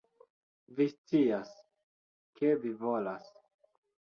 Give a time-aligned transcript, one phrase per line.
[0.77, 1.51] Vi scias,
[2.41, 3.29] ke vi volas